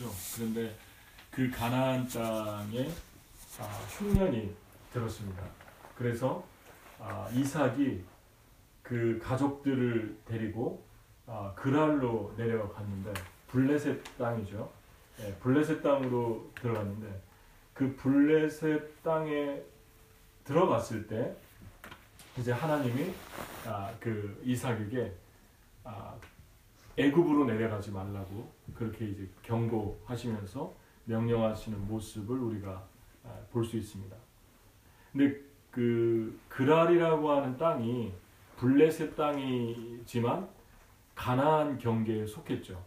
[0.00, 0.10] 땅이죠.
[0.34, 0.74] 그런데
[1.30, 2.90] 그 가나안 땅에
[3.58, 4.54] 아, 흉년이
[4.92, 5.42] 들었습니다.
[5.94, 6.42] 그래서
[6.98, 8.02] 아, 이삭이
[8.82, 10.82] 그 가족들을 데리고
[11.26, 13.12] 아, 그랄로 내려갔는데
[13.48, 14.72] 블레셋 땅이죠.
[15.18, 17.22] 네, 블레셋 땅으로 들어갔는데
[17.74, 19.60] 그 블레셋 땅에
[20.44, 21.36] 들어갔을 때
[22.38, 23.12] 이제 하나님이
[23.66, 25.14] 아, 그 이삭에게
[25.84, 26.14] 아,
[26.96, 30.72] 애굽으로 내려가지 말라고 그렇게 이제 경고하시면서
[31.04, 32.86] 명령하시는 모습을 우리가
[33.24, 34.16] 아, 볼수 있습니다.
[35.12, 35.40] 근데
[35.70, 38.12] 그 그랄이라고 하는 땅이
[38.56, 40.48] 블레셋 땅이지만
[41.14, 42.82] 가나안 경계에 속했죠.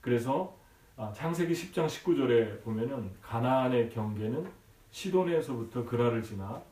[0.00, 0.56] 그래서
[0.96, 4.50] 아, 창세기 10장 19절에 보면은 가나안의 경계는
[4.90, 6.62] 시돈에서부터 그랄을 지나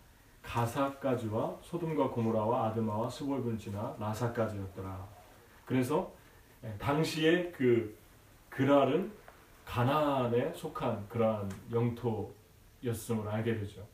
[0.42, 5.06] 가사까지와 소돔과 고모라와 아드마와 스볼을 지나 라사까지였더라.
[5.64, 6.15] 그래서 예,
[6.78, 7.96] 당시에 그
[8.48, 9.12] 그랄은
[9.64, 13.86] 가나안에 속한 그러한 영토였음을 알게 되죠.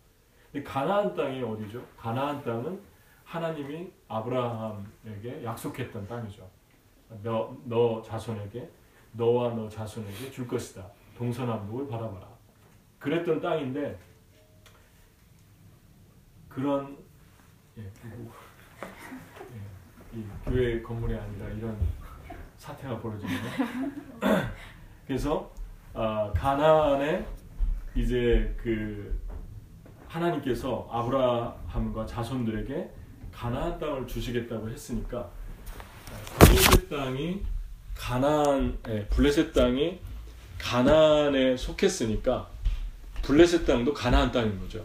[0.64, 1.84] 가나안 땅이 어디죠?
[1.96, 2.80] 가나안 땅은
[3.24, 6.48] 하나님이 아브라함에게 약속했던 땅이죠.
[7.22, 8.70] 너, 너 자손에게
[9.12, 10.86] 너와 너 자손에게 줄 것이다.
[11.16, 12.28] 동서남북을 바라봐라.
[12.98, 13.98] 그랬던 땅인데
[16.48, 16.96] 그런
[17.78, 18.32] 예, 뭐,
[20.14, 21.78] 예, 이 교회 건물이 아니라 이런
[22.62, 23.40] 사태가 벌어지네요.
[25.04, 25.50] 그래서
[25.92, 27.26] 아, 가나안에
[27.96, 29.20] 이제 그
[30.06, 32.88] 하나님께서 아브라함과 자손들에게
[33.32, 35.28] 가나안 땅을 주시겠다고 했으니까
[36.38, 37.40] 블레셋 땅이
[37.96, 39.98] 가나안 예, 블레셋 땅이
[40.60, 42.48] 가나안에 속했으니까
[43.22, 44.84] 블레셋 땅도 가나안 땅인 거죠.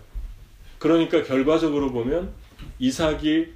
[0.79, 2.33] 그러니까 결과적으로 보면
[2.79, 3.53] 이삭이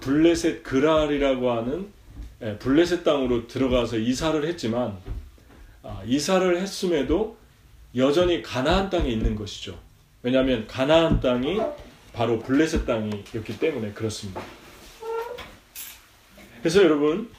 [0.00, 1.97] 블레셋 그랄이라고 하는 예,
[2.38, 4.96] 블레셋 땅으로 들어가서 이사를 했지만
[5.82, 7.36] 아, 이사를 했음에도
[7.96, 9.78] 여전히 가나안 땅에 있는 것이죠.
[10.22, 11.60] 왜냐하면 가나안 땅이
[12.12, 14.42] 바로 블레셋 땅이었기 때문에 그렇습니다.
[16.60, 17.30] 그래서 여러분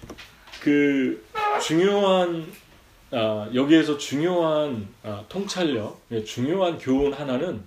[0.62, 1.26] 그
[1.66, 2.46] 중요한
[3.12, 7.64] 아, 여기에서 중요한 아, 통찰력, 예, 중요한 교훈 하나는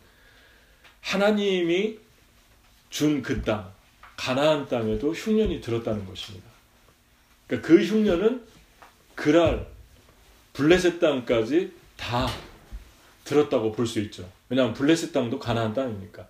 [1.00, 1.98] 하나님이
[2.90, 3.72] 준 그 땅,
[4.16, 6.51] 가나안 땅에도 흉년이 들었다는 것입니다.
[7.52, 8.42] 그러니까 그 흉년은
[9.14, 9.66] 그랄,
[10.54, 12.26] 블레셋 땅까지 다
[13.24, 14.26] 들었다고 볼 수 있죠.
[14.48, 16.26] 왜냐하면 블레셋 땅도 가나안 땅이니까.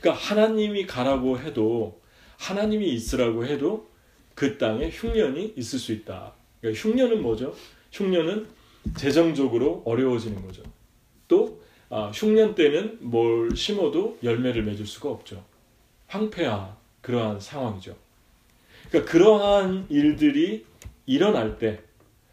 [0.00, 2.00] 그러니까 하나님이 가라고 해도
[2.36, 3.90] 하나님이 있으라고 해도
[4.36, 6.32] 그 땅에 흉년이 있을 수 있다.
[6.60, 7.52] 그러니까 흉년은 뭐죠?
[7.90, 8.46] 흉년은
[8.96, 10.62] 재정적으로 어려워지는 거죠.
[11.26, 11.60] 또
[11.90, 15.44] 아, 흉년 때는 뭘 심어도 열매를 맺을 수가 없죠.
[16.06, 17.96] 황폐화 그러한 상황이죠.
[18.90, 20.64] 그러니까 그러한 일들이
[21.06, 21.80] 일어날 때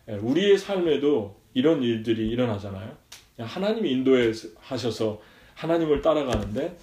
[0.08, 2.96] 예, 우리의 삶에도 이런 일들이 일어나잖아요.
[3.40, 5.22] 하나님이 인도해 하셔서
[5.56, 6.78] 하나님을 따라가는데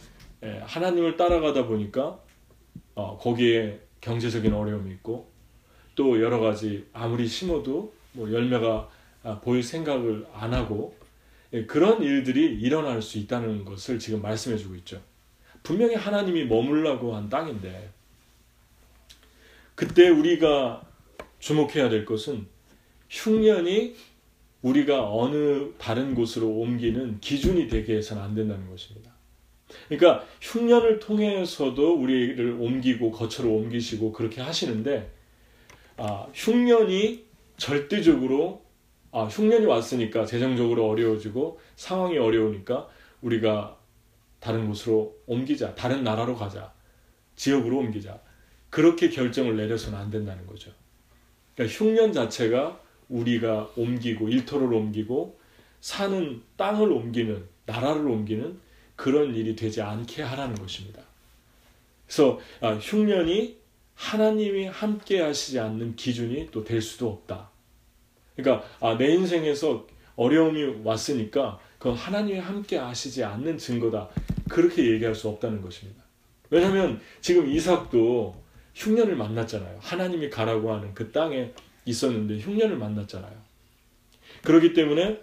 [0.45, 2.19] 예, 하나님을 따라가다 보니까
[2.95, 5.31] 어, 거기에 경제적인 어려움이 있고
[5.95, 8.89] 또 여러 가지 아무리 심어도 뭐 열매가
[9.25, 10.97] 아, 보일 생각을 안 하고
[11.53, 15.01] 예, 그런 일들이 일어날 수 있다는 것을 지금 말씀해 주고 있죠.
[15.63, 17.91] 분명히 하나님이 머물라고 한 땅인데
[19.75, 20.87] 그때 우리가
[21.39, 22.47] 주목해야 될 것은
[23.09, 23.95] 흉년이
[24.63, 29.13] 우리가 어느 다른 곳으로 om기는 기준이 되게 해서는 안 된다는 것입니다.
[29.89, 35.11] 그러니까 흉년을 통해서도 우리를 옮기고 거처로 옮기시고 그렇게 하시는데
[35.97, 37.25] 아, 흉년이
[37.57, 38.65] 절대적으로
[39.11, 42.89] 아, 흉년이 왔으니까 재정적으로 어려워지고 상황이 어려우니까
[43.21, 43.79] 우리가
[44.41, 46.73] 다른 곳으로 옮기자, 다른 나라로 가자,
[47.37, 48.21] 지역으로 옮기자.
[48.73, 50.71] 그렇게 결정을 내려서는 안 된다는 거죠.
[51.55, 55.39] 그러니까 흉년 자체가 우리가 옮기고 일터를 옮기고
[55.83, 58.59] 사는 땅을 옮기는 나라를 옮기는
[58.97, 61.03] 그런 일이 되지 않게 하라는 것입니다.
[62.07, 63.59] 그래서 아, 흉년이
[63.95, 67.51] 하나님이 함께 하시지 않는 기준이 또 될 수도 없다.
[68.35, 74.09] 그러니까 아, 내 인생에서 어려움이 왔으니까 그건 하나님이 함께 하시지 않는 증거다.
[74.49, 76.03] 그렇게 얘기할 수 없다는 것입니다.
[76.49, 78.42] 왜냐하면 지금 이삭도
[78.75, 79.79] 흉년을 만났잖아요.
[79.81, 81.53] 하나님이 가라고 하는 그 땅에
[81.85, 83.33] 있었는데 흉년을 만났잖아요.
[84.43, 85.21] 그렇기 때문에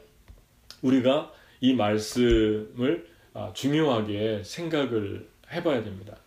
[0.82, 1.32] 우리가
[1.62, 6.18] 이 말씀을 아, 중요하게 생각을 해봐야 됩니다.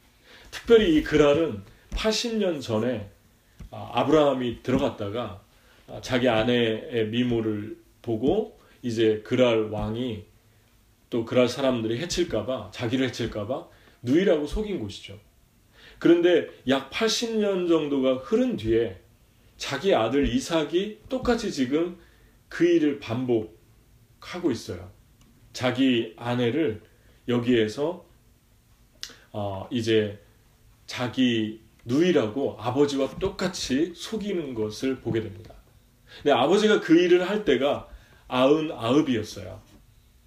[0.50, 3.10] 특별히 이 그랄은 80년 전에
[3.70, 5.42] 아, 아브라함이 들어갔다가
[5.88, 10.24] 아, 자기 아내의 미모를 보고 이제 그랄 왕이
[11.10, 13.66] 또 그랄 사람들이 해칠까봐 자기를 해칠까봐
[14.02, 15.18] 누이라고 속인 곳이죠.
[16.02, 18.98] 그런데 약 80년 정도가 흐른 뒤에
[19.56, 21.96] 자기 아들 이삭이 똑같이 지금
[22.48, 23.56] 그 일을 반복
[24.18, 24.90] 하고 있어요.
[25.52, 26.82] 자기 아내를
[27.28, 28.04] 여기에서
[29.30, 30.18] 어, 이제
[30.86, 35.54] 자기 누이라고 아버지와 똑같이 속이는 것을 보게 됩니다.
[36.16, 37.88] 근데 아버지가 그 일을 할 때가
[38.26, 39.62] 아흔 아홉이었어요.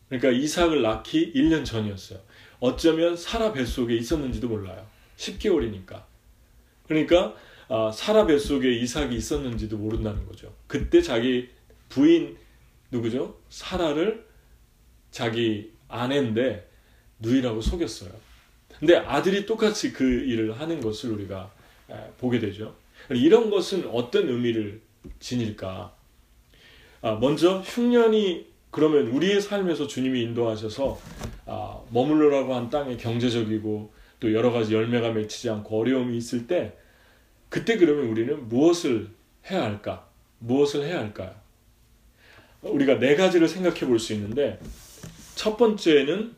[0.08, 2.22] 그러니까 이삭을 낳기 1년 전이었어요.
[2.62, 4.95] 어쩌면 사라 뱃속에 있었는지도 몰라요.
[5.18, 6.04] 10개월이니까.
[6.88, 7.36] 그러니까
[7.68, 10.54] 아, 사라 뱃속에 이삭이 있었는지도 모른다는 거죠.
[10.68, 11.50] 그때 자기
[11.90, 12.38] 부인
[12.92, 13.38] 누구죠?
[13.50, 14.26] 사라를
[15.12, 16.70] 자기 아내인데
[17.20, 18.12] 누이라고 속였어요.
[18.80, 21.52] 근데 아들이 똑같이 그 일을 하는 것을 우리가
[22.18, 22.76] 보게 되죠.
[23.10, 24.82] 이런 것은 어떤 의미를
[25.20, 25.96] 지닐까?
[27.02, 31.00] 아, 먼저 흉년이 그러면 우리의 삶에서 주님이 인도하셔서
[31.46, 33.94] 아, 머물러라고 한 땅에 경제적이고
[34.26, 36.74] 또 여러 가지 열매가 맺히지 않고 어려움이 있을 때
[37.48, 39.10] 그때 그러면 우리는 무엇을
[39.52, 40.10] 해야 할까?
[40.40, 41.36] 무엇을 해야 할까요?
[42.64, 44.60] 우리가 네 가지를 생각해 볼 수 있는데
[45.36, 46.34] 첫 번째는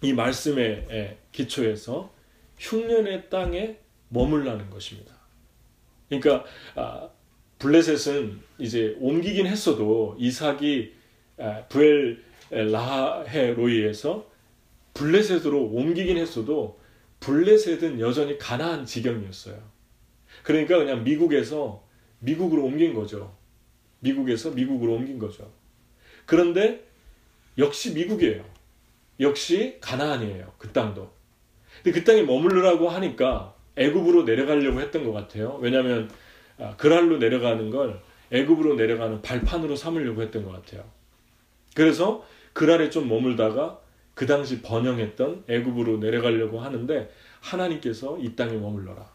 [0.00, 2.10] 이 말씀의 기초에서
[2.58, 3.76] 흉년의 땅에
[4.08, 5.12] 머물라는 것입니다.
[6.08, 7.10] 그러니까 아,
[7.58, 10.94] 블레셋은 이제 옮기긴 했어도 이삭이
[11.68, 14.30] 부엘 라헤로이에서
[14.94, 16.80] 블레셋으로 옮기긴 했어도
[17.22, 19.56] 블레셋은 여전히 가난한 지경이었어요.
[20.42, 21.82] 그러니까 그냥 미국에서
[22.18, 23.34] 미국으로 옮긴 거죠.
[24.00, 25.50] 미국에서 미국으로 옮긴 거죠.
[26.26, 26.84] 그런데
[27.58, 28.44] 역시 미국이에요.
[29.20, 30.52] 역시 가나안이에요.
[30.58, 31.10] 그 땅도.
[31.82, 35.58] 근데 그 땅에 머물르라고 하니까 애굽으로 내려가려고 했던 것 같아요.
[35.60, 36.10] 왜냐하면
[36.58, 40.84] 아, 그랄로 내려가는 걸 애굽으로 내려가는 발판으로 삼으려고 했던 것 같아요.
[41.74, 43.80] 그래서 그랄에 좀 머물다가
[44.14, 47.10] 그 당시 번영했던 애굽으로 내려가려고 하는데
[47.40, 49.10] 하나님께서 이 땅에 머물러라.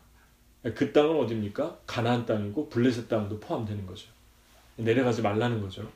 [0.76, 1.80] 그 땅은 어디입니까?
[1.86, 4.08] 가나안 땅이고 블레셋 땅도 포함되는 거죠.
[4.76, 5.90] 내려가지 말라는 거죠.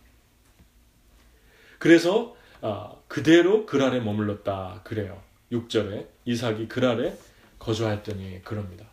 [1.79, 5.21] 그래서 아, 그대로 그랄에 머물렀다 그래요.
[5.51, 7.17] 6절에 이삭이 그랄에
[7.59, 8.85] 거주하였더니 그럽니다.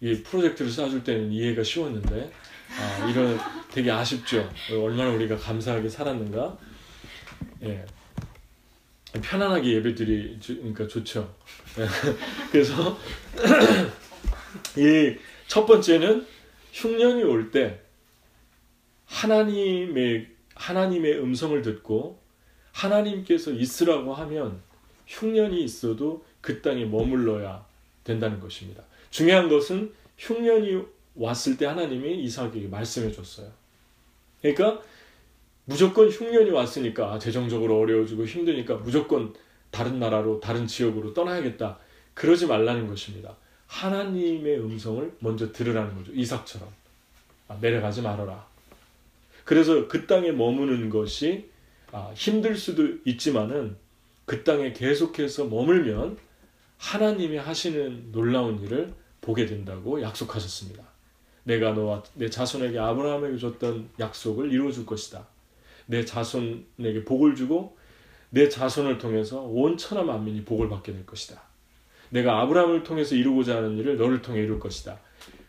[0.00, 2.30] 이 프로젝트를 쌓아줄 때는 이해가 쉬웠는데
[2.78, 3.38] 아, 이런
[3.70, 4.48] 되게 아쉽죠.
[4.70, 6.58] 얼마나 우리가 감사하게 살았는가.
[7.62, 7.84] 예.
[9.12, 11.34] 편안하게 예배드리 그러니까 좋죠.
[12.52, 12.98] 그래서
[14.76, 15.16] 이
[15.48, 16.26] 첫 번째는
[16.72, 17.80] 흉년이 올 때
[19.06, 22.18] 하나님의 하나님의 음성을 듣고
[22.72, 24.60] 하나님께서 있으라고 하면
[25.06, 27.64] 흉년이 있어도 그 땅에 머물러야
[28.04, 28.82] 된다는 것입니다.
[29.10, 30.82] 중요한 것은 흉년이
[31.14, 33.50] 왔을 때 하나님이 이삭에게 말씀해 줬어요.
[34.42, 34.82] 그러니까
[35.66, 39.34] 무조건 흉년이 왔으니까 아, 재정적으로 어려워지고 힘드니까 무조건
[39.70, 41.78] 다른 나라로 다른 지역으로 떠나야겠다.
[42.14, 43.36] 그러지 말라는 것입니다.
[43.66, 46.12] 하나님의 음성을 먼저 들으라는 거죠.
[46.14, 46.68] 이삭처럼
[47.48, 48.46] 아, 내려가지 말아라.
[49.44, 51.50] 그래서 그 땅에 머무는 것이
[51.90, 53.76] 아, 힘들 수도 있지만은
[54.24, 56.16] 그 땅에 계속해서 머물면
[56.78, 60.84] 하나님이 하시는 놀라운 일을 보게 된다고 약속하셨습니다.
[61.42, 65.26] 내가 너와 내 자손에게 아브라함에게 줬던 약속을 이루어 줄 것이다.
[65.86, 67.76] 내 자손에게 복을 주고
[68.30, 71.40] 내 자손을 통해서 온 천하 만민이 복을 받게 될 것이다.
[72.10, 74.98] 내가 아브라함을 통해서 이루고자 하는 일을 너를 통해 이룰 것이다.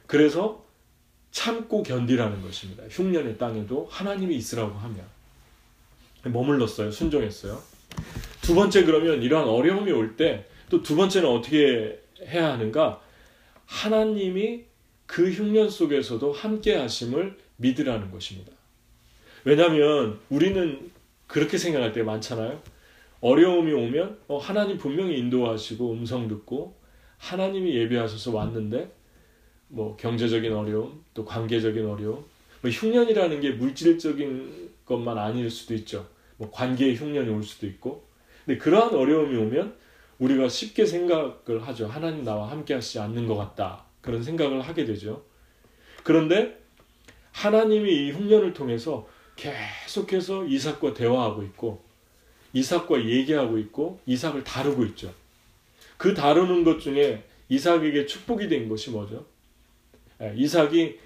[0.08, 0.66] 그래서
[1.32, 2.84] 참고 견디라는 것입니다.
[2.90, 5.02] 흉년의 땅에도 하나님이 있으라고 하면
[6.24, 6.92] 머물렀어요.
[6.92, 7.62] 순종했어요.
[8.42, 13.02] 두 번째 그러면 이러한 어려움이 올 때 또 두 번째는 어떻게 해야 하는가?
[13.66, 14.64] 하나님이
[15.06, 18.52] 그 흉년 속에서도 함께 하심을 믿으라는 것입니다.
[19.48, 20.92] 왜냐하면 우리는
[21.26, 22.62] 그렇게 생각할 때 많잖아요.
[23.22, 26.76] 어려움이 오면 어, 하나님 분명히 인도하시고 음성 듣고
[27.18, 28.92] 하나님이 예배하셔서 왔는데
[29.70, 32.26] 뭐 경제적인 어려움 또 관계적인 어려움
[32.62, 36.10] 뭐 흉년이라는 게 물질적인 것만 아닐 수도 있죠.
[36.36, 38.06] 뭐 관계의 흉년이 올 수도 있고
[38.46, 39.76] 근데 그러한 어려움이 오면
[40.20, 41.88] 우리가 쉽게 생각을 하죠.
[41.88, 43.86] 하나님 나와 함께 하시지 않는 것 같다.
[44.02, 45.24] 그런 생각을 하게 되죠.
[46.04, 46.60] 그런데
[47.32, 49.08] 하나님이 이 흉년을 통해서
[49.38, 51.82] 계속해서 이삭과 대화하고 있고
[52.54, 55.14] 이삭과 얘기하고 있고 이삭을 다루고 있죠.
[55.98, 59.26] 그 다루는 것 중에 이삭에게 축복이 된 것이 뭐죠?
[60.22, 61.00] 예, 이삭이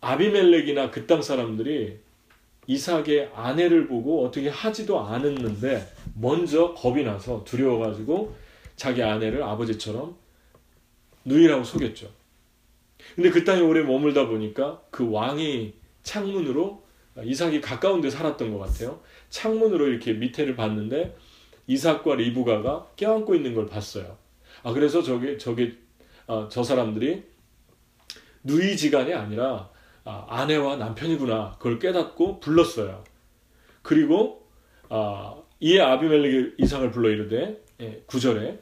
[0.00, 1.98] 아비멜렉이나 그 땅 사람들이
[2.66, 8.34] 이삭의 아내를 보고 어떻게 하지도 않았는데 먼저 겁이 나서 두려워가지고
[8.76, 10.16] 자기 아내를 아버지처럼
[11.24, 12.10] 누이라고 속였죠.
[13.14, 16.84] 근데 그 땅에 오래 머물다 보니까 그 왕이 창문으로
[17.22, 19.00] 이삭이 가까운 데 살았던 것 같아요.
[19.28, 21.16] 창문으로 이렇게 밑에를 봤는데
[21.66, 24.16] 이삭과 리브가가 껴안고 있는 걸 봤어요.
[24.62, 25.74] 아 그래서 저게 저게
[26.26, 27.24] 아, 저 사람들이
[28.44, 29.70] 누이지간이 아니라
[30.04, 33.04] 아, 아내와 남편이구나 그걸 깨닫고 불렀어요.
[33.82, 34.46] 그리고
[34.88, 38.58] 아, 이에 아비멜렉이 이삭을 불러 이르되 예, 9절에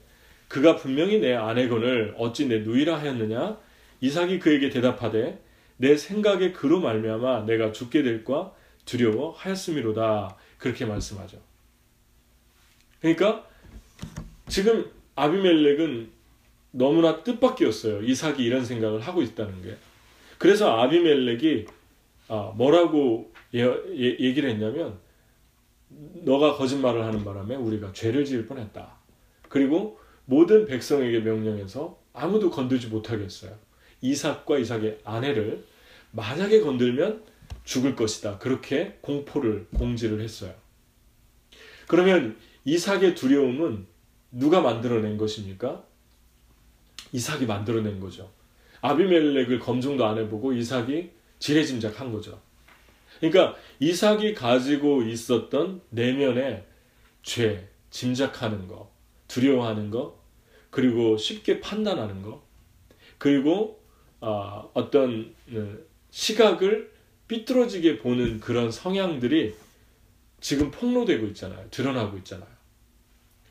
[0.49, 3.59] 그가 분명히 내 아내건을 어찌 내 누이라 하였느냐
[4.01, 5.41] 이삭이 그에게 대답하되
[5.79, 8.53] 내 생각에 그로 말미암아 내가 죽게 될까
[8.85, 11.39] 두려워 하였음이로다 그렇게 말씀하죠.
[13.01, 13.47] 그러니까
[14.49, 16.11] 지금 아비멜렉은
[16.73, 18.03] 너무나 뜻밖이었어요.
[18.03, 19.77] 이삭이 이런 생각을 하고 있다는 게.
[20.37, 21.67] 그래서 아비멜렉이
[22.29, 24.99] 아, 뭐라고 예, 예, 얘기를 했냐면
[25.89, 28.99] 너가 거짓말을 하는 바람에 우리가 죄를 지을 뻔했다.
[29.49, 33.57] 그리고 모든 백성에게 명령해서 아무도 건들지 못하게 했어요.
[34.01, 35.65] 이삭과 이삭의 아내를
[36.13, 37.25] 만약에 건들면
[37.65, 38.39] 죽을 것이다.
[38.39, 40.55] 그렇게 공포를 공지를 했어요.
[41.87, 43.87] 그러면 이삭의 두려움은
[44.31, 45.85] 누가 만들어낸 것입니까?
[47.13, 48.31] 이삭이 만들어낸 거죠.
[48.81, 52.41] 아비멜렉을 검증도 안 해보고 이삭이 지레짐작한 거죠.
[53.21, 56.65] 그러니까 이삭이 가지고 있었던 내면의
[57.23, 58.93] 죄, 짐작하는 거,
[59.27, 60.23] 두려워하는 거,
[60.71, 62.45] 그리고 쉽게 판단하는 거,
[63.17, 63.78] 그리고
[64.21, 65.35] 어, 어떤
[66.11, 66.91] 시각을
[67.29, 69.55] 삐뚤어지게 보는 그런 성향들이
[70.41, 71.67] 지금 폭로되고 있잖아요.
[71.71, 72.49] 드러나고 있잖아요.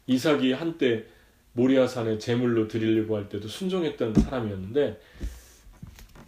[0.08, 1.06] 이삭이 한때
[1.54, 5.00] 모리아산에 제물로 드리려고 할 때도 순종했던 사람이었는데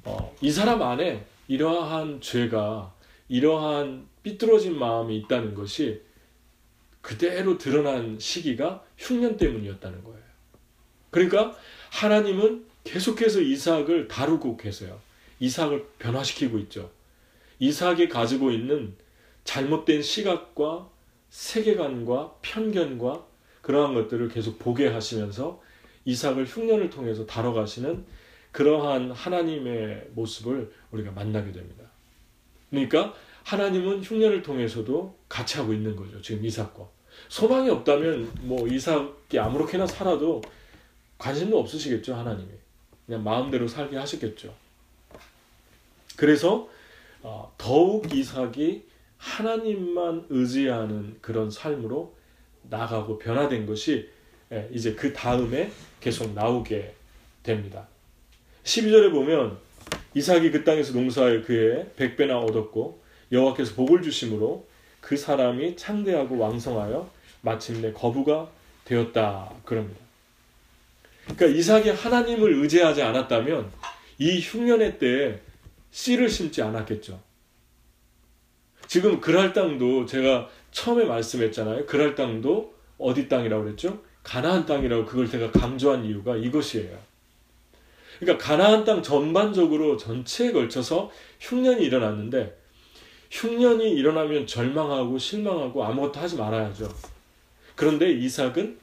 [0.06, 2.94] 어, 이 사람 안에 이러한 죄가
[3.28, 6.02] 이러한 삐뚤어진 마음이 있다는 것이
[7.02, 10.20] 그대로 드러난 시기가 흉년 때문이었다는 거예요.
[11.12, 11.56] 그러니까
[11.92, 15.00] 하나님은 계속해서 이삭을 다루고 계세요.
[15.40, 16.90] 이삭을 변화시키고 있죠.
[17.60, 18.96] 이삭이 가지고 있는
[19.44, 20.90] 잘못된 시각과
[21.30, 23.26] 세계관과 편견과
[23.62, 25.62] 그러한 것들을 계속 보게 하시면서
[26.06, 28.06] 이삭을 흉년을 통해서 다뤄가시는
[28.52, 31.86] 그러한 하나님의 모습을 우리가 만나게 됩니다.
[32.70, 36.22] 그러니까 하나님은 흉년을 통해서도 같이 하고 있는 거죠.
[36.22, 36.88] 지금 이삭과.
[37.28, 40.42] 소망이 없다면 뭐 이삭이 아무렇게나 살아도
[41.18, 42.59] 관심도 없으시겠죠, 하나님이.
[43.10, 44.54] 그냥 마음대로 살게 하셨겠죠.
[46.16, 46.70] 그래서
[47.24, 48.84] 어, 더욱 이삭이
[49.18, 52.16] 하나님만 의지하는 그런 삶으로
[52.70, 54.08] 나가고 변화된 것이
[54.52, 56.94] 예, 이제 그 다음에 계속 나오게
[57.42, 57.88] 됩니다.
[58.64, 59.58] 12절에 보면
[60.14, 63.02] 이삭이 그 땅에서 농사하여 그의 백배나 얻었고
[63.32, 64.68] 여호와께서 복을 주심으로
[65.02, 67.10] 그 사람이 창대하고 왕성하여
[67.42, 68.52] 마침내 거부가
[68.86, 70.09] 되었다 그럽니다.
[71.36, 73.72] 그러니까 이삭이 하나님을 의지하지 않았다면
[74.18, 75.40] 이 흉년의 때에
[75.92, 77.20] 씨를 심지 않았겠죠.
[78.88, 81.86] 지금 그랄 땅도 제가 처음에 말씀했잖아요.
[81.86, 84.02] 그랄 땅도 어디 땅이라고 그랬죠?
[84.24, 86.98] 가나안 땅이라고 그걸 제가 강조한 이유가 이것이에요.
[88.20, 91.10] 그러니까 가나안 땅 전반적으로 전체에 걸쳐서
[91.40, 92.58] 흉년이 일어났는데
[93.32, 96.94] 흉년이 일어나면 절망하고 실망하고 아무것도 하지 말아야죠.
[97.76, 98.78] 그런데 이삭은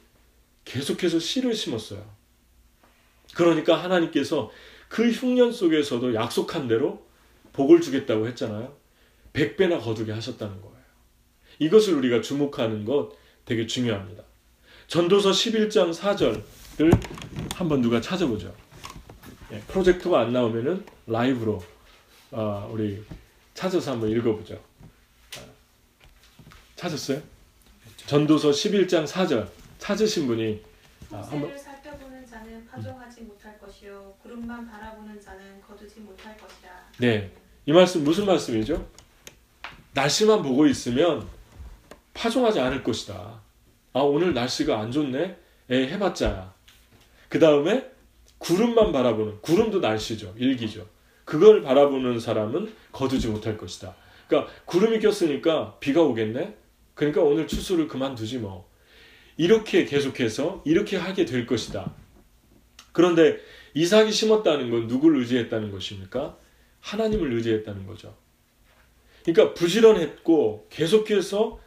[0.65, 2.16] 계속해서 씨를 심었어요.
[3.33, 4.51] 그러니까 하나님께서
[4.89, 7.05] 그 흉년 속에서도 약속한 대로
[7.53, 8.75] 복을 주겠다고 했잖아요.
[9.33, 10.77] 100배나 거두게 하셨다는 거예요.
[11.59, 13.11] 이것을 우리가 주목하는 것
[13.45, 14.23] 되게 중요합니다.
[14.87, 16.97] 전도서 11장 4절을
[17.55, 18.53] 한번 누가 찾아보죠.
[19.51, 21.61] 예, 프로젝트가 안 나오면은 라이브로
[22.31, 23.03] 어, 우리
[23.53, 24.55] 찾아서 한번 읽어보죠.
[24.55, 25.39] 아,
[26.75, 27.21] 찾았어요?
[28.05, 30.61] 전도서 11장 4절 찾으신 분이
[31.11, 31.51] 아, 한번
[32.77, 36.69] 파종하지 못할 것이요 구름만 바라보는 자는 거두지 못할 것이라.
[36.99, 37.31] 네,
[37.65, 38.87] 이 말씀 무슨 말씀이죠?
[39.93, 41.27] 날씨만 보고 있으면
[42.13, 43.41] 파종하지 않을 것이다.
[43.93, 45.37] 아, 오늘 날씨가 안 좋네?
[45.71, 46.53] 에, 해봤자야.
[47.29, 47.89] 그 다음에
[48.37, 50.35] 구름만 바라보는, 구름도 날씨죠.
[50.37, 50.87] 일기죠.
[51.25, 53.95] 그걸 바라보는 사람은 거두지 못할 것이다.
[54.27, 56.55] 그러니까 구름이 꼈으니까 비가 오겠네?
[56.93, 58.69] 그러니까 오늘 추수를 그만두지 뭐.
[59.35, 61.91] 이렇게 계속해서 이렇게 하게 될 것이다.
[62.97, 63.39] 그런데
[63.75, 66.35] 이삭이 심었다는 건 누구를 의지했다는 것입니까?
[66.79, 68.15] 하나님을 의지했다는 거죠.
[69.23, 71.59] 그러니까 부지런했고 계속해서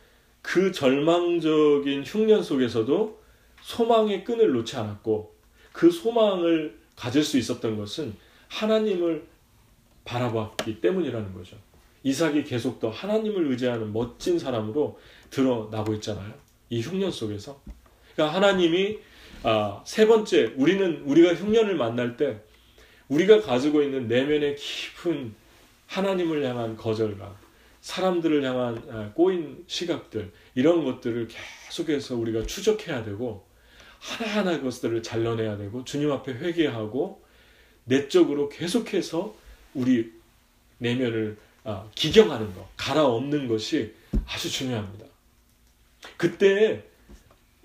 [0.42, 3.22] 그 절망적인 흉년 속에서도
[3.62, 5.36] 소망의 끈을 놓지 않았고
[5.70, 8.16] 그 소망을 가질 수 있었던 것은
[8.48, 9.24] 하나님을
[10.04, 11.56] 바라봤기 때문이라는 거죠.
[12.02, 14.98] 이삭이 계속 더 하나님을 의지하는 멋진 사람으로
[15.30, 16.34] 드러나고 있잖아요.
[16.70, 17.62] 이 흉년 속에서.
[18.16, 18.98] 그러니까 하나님이
[19.42, 22.40] 아, 세 번째 우리는 우리가 흉년을 만날 때
[23.08, 25.34] 우리가 가지고 있는 내면의 깊은
[25.86, 27.34] 하나님을 향한 거절감,
[27.80, 31.28] 사람들을 향한 아, 꼬인 시각들 이런 것들을
[31.66, 33.46] 계속해서 우리가 추적해야 되고
[33.98, 37.24] 하나하나 그것들을 잘라내야 되고 주님 앞에 회개하고
[37.84, 39.34] 내적으로 계속해서
[39.74, 40.12] 우리
[40.78, 43.94] 내면을 아, 기경하는 것, 갈아엎는 것이
[44.26, 45.06] 아주 중요합니다.
[46.16, 46.89] 그때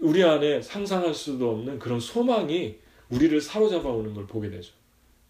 [0.05, 2.75] 우리 안에 상상할 수도 없는 그런 소망이
[3.09, 4.73] 우리를 사로잡아 오는 걸 보게 되죠.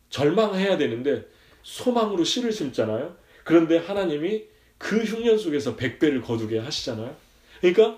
[0.10, 1.26] 절망해야 되는데
[1.64, 3.16] 소망으로 씨를 심잖아요.
[3.46, 4.44] 그런데 하나님이
[4.78, 7.16] 그 흉년 속에서 백배를 거두게 하시잖아요.
[7.62, 7.98] 그러니까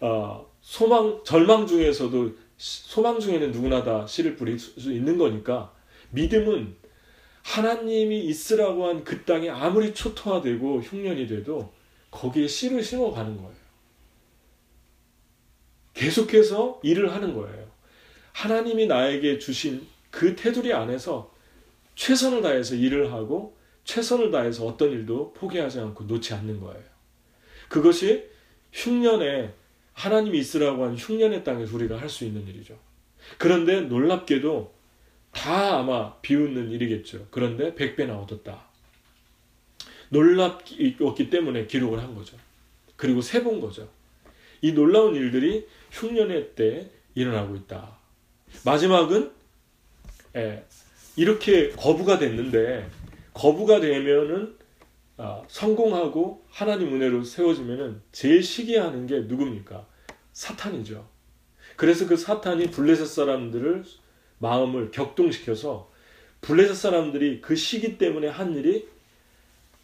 [0.00, 5.72] 어, 소망 절망 중에서도 소망 중에는 누구나 다 씨를 뿌릴 수 있는 거니까
[6.10, 6.74] 믿음은
[7.42, 11.72] 하나님이 있으라고 한 그 땅이 아무리 초토화되고 흉년이 돼도
[12.10, 13.65] 거기에 씨를 심어 가는 거예요.
[15.96, 17.66] 계속해서 일을 하는 거예요.
[18.32, 21.34] 하나님이 나에게 주신 그 테두리 안에서
[21.94, 26.84] 최선을 다해서 일을 하고 최선을 다해서 어떤 일도 포기하지 않고 놓지 않는 거예요.
[27.68, 28.28] 그것이
[28.72, 29.54] 흉년에
[29.94, 32.78] 하나님이 있으라고 한 흉년의 땅에서 우리가 할 수 있는 일이죠.
[33.38, 34.74] 그런데 놀랍게도
[35.32, 37.28] 다 아마 비웃는 일이겠죠.
[37.30, 38.66] 그런데 백배나 얻었다.
[40.10, 42.36] 놀랍기 때문에 기록을 한 거죠.
[42.96, 43.88] 그리고 세 본 거죠.
[44.62, 47.98] 이 놀라운 일들이 흉년의 때 일어나고 있다.
[48.64, 49.32] 마지막은
[50.36, 50.64] 예,
[51.16, 52.88] 이렇게 거부가 됐는데
[53.32, 54.56] 거부가 되면은
[55.18, 59.86] 아, 성공하고 하나님 은혜로 세워지면은 제일 시기하는 게 누굽니까?
[60.34, 61.08] 사탄이죠.
[61.76, 63.84] 그래서 그 사탄이 블레셋 사람들을
[64.38, 65.90] 마음을 격동시켜서
[66.42, 68.86] 블레셋 사람들이 그 시기 때문에 한 일이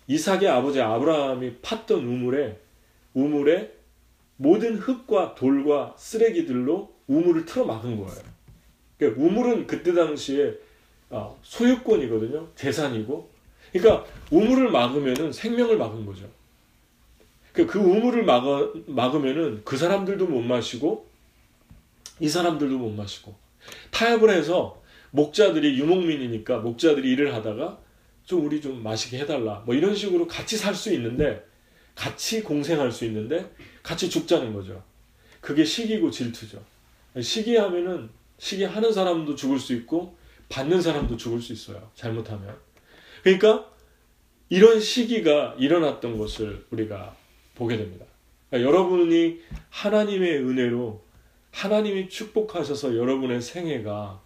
[0.06, 2.58] 이삭의 아버지 아브라함이 팠던 우물에
[3.14, 3.72] 우물에
[4.42, 8.20] 모든 흙과 돌과 쓰레기들로 우물을 틀어 막은 거예요.
[8.98, 10.54] 그러니까 우물은 그때 당시에
[11.10, 12.48] 아, 소유권이거든요.
[12.56, 13.30] 재산이고.
[13.72, 16.28] 그러니까 우물을 막으면은 생명을 막은 거죠.
[17.52, 21.06] 그러니까 그 우물을 막아, 막으면은 그 사람들도 못 마시고
[22.18, 23.34] 이 사람들도 못 마시고
[23.92, 24.82] 타협을 해서
[25.12, 27.78] 목자들이 유목민이니까 목자들이 일을 하다가
[28.24, 31.44] 좀 우리 좀 마시게 해달라 뭐 이런 식으로 같이 살 수 있는데
[31.94, 33.50] 같이 공생할 수 있는데
[33.82, 34.82] 같이 죽자는 거죠.
[35.40, 36.62] 그게 시기고 질투죠.
[37.20, 40.16] 시기하면은 시기하는 사람도 죽을 수 있고
[40.48, 41.90] 받는 사람도 죽을 수 있어요.
[41.94, 42.56] 잘못하면.
[43.22, 43.70] 그러니까
[44.48, 47.16] 이런 시기가 일어났던 것을 우리가
[47.54, 48.04] 보게 됩니다.
[48.50, 49.40] 그러니까 여러분이
[49.70, 51.02] 하나님의 은혜로
[51.52, 54.20] 하나님이 축복하셔서 여러분의 생애가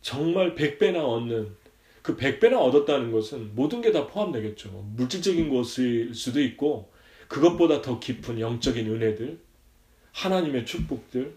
[0.00, 1.56] 정말 100배나 얻는
[2.02, 4.68] 그 100배나 얻었다는 것은 모든 게 다 포함되겠죠.
[4.96, 6.92] 물질적인 것일 수도 있고
[7.28, 9.38] 그것보다 더 깊은 영적인 은혜들,
[10.12, 11.34] 하나님의 축복들,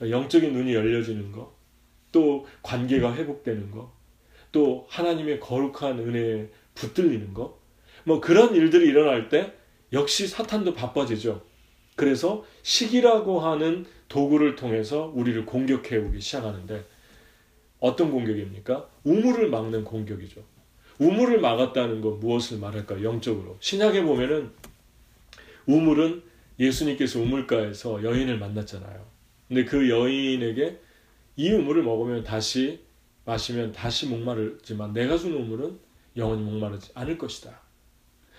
[0.00, 1.52] 영적인 눈이 열려지는 것,
[2.12, 3.90] 또 관계가 회복되는 것,
[4.52, 7.58] 또 하나님의 거룩한 은혜에 붙들리는 것,
[8.04, 9.52] 뭐 그런 일들이 일어날 때
[9.92, 11.42] 역시 사탄도 바빠지죠.
[11.96, 16.84] 그래서 시기라고 하는 도구를 통해서 우리를 공격해 오기 시작하는데
[17.80, 18.88] 어떤 공격입니까?
[19.04, 20.42] 우물을 막는 공격이죠.
[20.98, 23.02] 우물을 막았다는 건 무엇을 말할까?
[23.02, 23.56] 영적으로.
[23.60, 24.50] 신약에 보면은
[25.68, 26.22] 우물은
[26.58, 29.06] 예수님께서 우물가에서 여인을 만났잖아요.
[29.46, 30.80] 근데 그 여인에게
[31.36, 32.80] 이 우물을 먹으면 다시
[33.24, 35.78] 마시면 다시 목마르지만 내가 준 우물은
[36.16, 37.60] 영원히 목마르지 않을 것이다.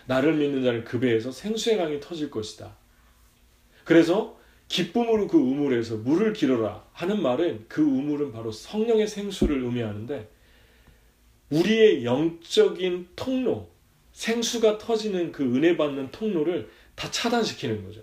[0.07, 2.75] 나를 믿는 자는 그 배에서 생수의 강이 터질 것이다.
[3.85, 4.37] 그래서
[4.67, 10.29] 기쁨으로 그 우물에서 물을 길어라 하는 말은 그 우물은 바로 성령의 생수를 의미하는데
[11.51, 13.69] 우리의 영적인 통로,
[14.11, 18.01] 생수가 터지는 그 은혜 받는 통로를 다 차단시키는 거죠.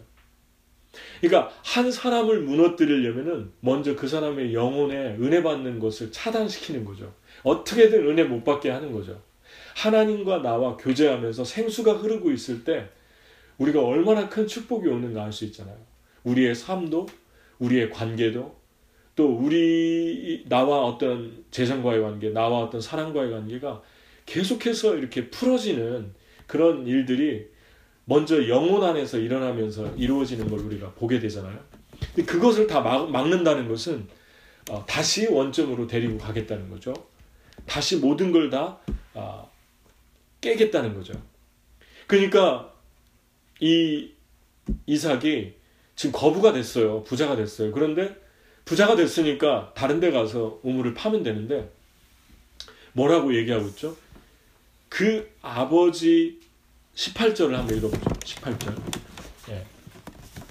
[1.21, 7.13] 그러니까 한 사람을 무너뜨리려면은 먼저 그 사람의 영혼에 은혜 받는 것을 차단시키는 거죠.
[7.43, 9.21] 어떻게든 은혜 못 받게 하는 거죠.
[9.77, 12.89] 하나님과 나와 교제하면서 생수가 흐르고 있을 때
[13.59, 15.77] 우리가 얼마나 큰 축복이 오는가 알 수 있잖아요.
[16.25, 17.07] 우리의 삶도,
[17.59, 18.57] 우리의 관계도,
[19.15, 23.83] 또 우리 나와 어떤 재산과의 관계, 나와 어떤 사랑과의 관계가
[24.25, 26.15] 계속해서 이렇게 풀어지는
[26.47, 27.56] 그런 일들이
[28.07, 31.59] 먼저 영혼 안에서 일어나면서 이루어지는 걸 우리가 보게 되잖아요.
[32.15, 34.07] 근데 그것을 다 막, 막는다는 것은
[34.71, 36.95] 어, 다시 원점으로 데리고 가겠다는 거죠.
[37.67, 38.79] 다시 모든 걸다
[39.15, 39.51] 어,
[40.41, 41.15] 깨겠다는 거죠.
[42.07, 42.73] 그러니까
[43.61, 44.13] 이
[44.87, 45.55] 이삭이
[45.97, 47.03] 지금 거부가 됐어요.
[47.03, 47.73] 부자가 됐어요.
[47.73, 48.15] 그런데
[48.65, 51.73] 부자가 됐으니까 다른 데 가서 우물을 파면 되는데
[52.93, 53.97] 뭐라고 얘기하고 있죠?
[54.89, 56.46] 그 아버지
[56.97, 58.05] 18절을 한번 읽어보죠.
[58.05, 58.75] 18절.
[59.51, 59.67] 예.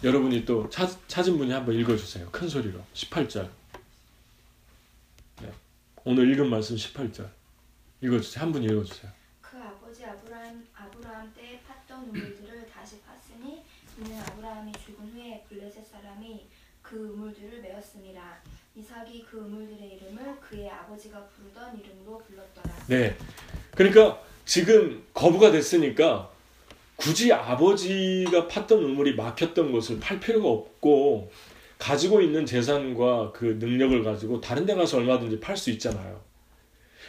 [0.03, 2.29] 여러분이 또 찾, 찾은 분이 한번 읽어주세요.
[2.31, 2.79] 큰 소리로.
[2.93, 3.49] 18절.
[5.41, 5.51] 예.
[6.03, 7.27] 오늘 읽은 말씀 18절.
[8.01, 8.43] 읽어주세요.
[8.43, 9.11] 한 분이 읽어주세요.
[9.41, 13.63] 그 아버지 아브라함, 아브라함 때에 팠던 우물들을 다시 팠으니
[13.97, 16.45] 이는 아브라함이 죽은 후에 블레셋 사람이
[16.83, 18.37] 그 우물들을 메었습니다.
[18.75, 22.85] 이삭이 그 우물들의 이름을 그의 아버지가 부르던 이름으로 불렀더라.
[22.87, 23.17] 네.
[23.71, 26.34] 그러니까 지금 거부가 됐으니까
[26.95, 31.31] 굳이 아버지가 팠던 우물이 막혔던 것을 팔 필요가 없고
[31.77, 36.21] 가지고 있는 재산과 그 능력을 가지고 다른 데 가서 얼마든지 팔 수 있잖아요.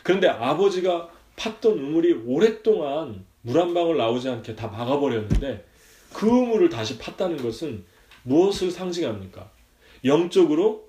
[0.02, 5.64] 그런데 아버지가 팠던 우물이 오랫동안 물 한 방울 나오지 않게 다 막아버렸는데
[6.12, 7.84] 그 우물을 다시 팠다는 것은
[8.24, 9.48] 무엇을 상징합니까?
[10.04, 10.88] 영적으로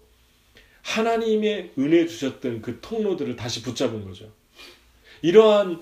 [0.81, 4.31] 하나님의 은혜 주셨던 그 통로들을 다시 붙잡은 거죠.
[5.21, 5.81] 이러한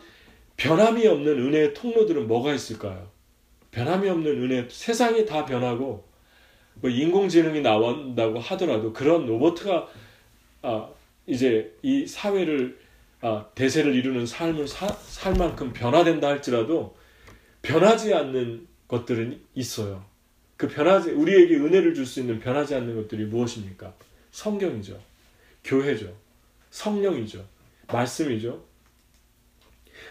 [0.58, 3.10] 변함이 없는 은혜의 통로들은 뭐가 있을까요?
[3.72, 6.08] 변함이 없는 은혜, 세상이 다 변하고
[6.76, 9.88] 뭐 인공지능이 나온다고 하더라도 그런 로버트가
[10.62, 10.89] 아,
[11.28, 12.80] 이제 이 사회를
[13.22, 16.96] 아, 대세를 이루는 삶을 사, 살 만큼 변화된다 할지라도
[17.62, 20.06] 변하지 않는 것들은 있어요.
[20.58, 23.94] 그 변하지 우리에게 은혜를 줄 수 있는 변하지 않는 것들이 무엇입니까?
[24.32, 25.00] 성경이죠.
[25.63, 26.15] 교회죠.
[26.70, 27.44] 성령이죠.
[27.88, 28.64] 말씀이죠.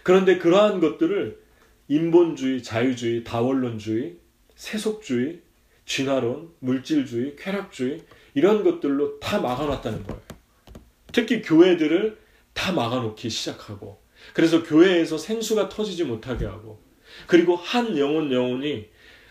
[0.05, 1.41] 그런데 그러한 것들을
[1.87, 4.17] 인본주의, 자유주의, 다원론주의,
[4.53, 5.41] 세속주의,
[5.87, 8.01] 진화론, 물질주의, 쾌락주의
[8.35, 10.21] 이런 것들로 다 막아놨다는 거예요.
[11.11, 12.19] 특히 교회들을
[12.53, 13.99] 다 막아놓기 시작하고
[14.35, 16.79] 그래서 교회에서 생수가 터지지 못하게 하고
[17.25, 18.85] 그리고 한 영혼 영혼이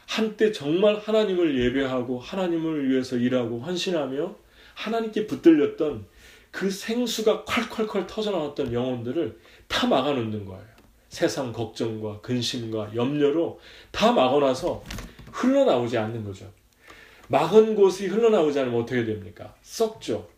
[0.08, 4.37] 한때 정말 하나님을 예배하고 하나님을 위해서 일하고 헌신하며
[4.74, 6.06] 하나님께 붙들렸던
[6.54, 9.37] 그 생수가 콸콸콸 터져나왔던 영혼들을
[9.74, 10.64] 다 막아놓는 거예요.
[11.08, 13.58] 세상 걱정과 근심과 염려로
[13.90, 14.84] 다 막아놔서
[15.32, 16.48] 흘러나오지 않는 거죠.
[17.26, 19.52] 막은 곳이 흘러나오지 않으면 어떻게 됩니까?
[19.62, 20.28] 썩죠.